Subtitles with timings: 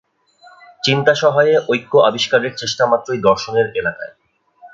[0.83, 4.13] চিন্তাসহায়ে ঐক্য আবিষ্কারের চেষ্টামাত্রই দর্শনের এলাকায়।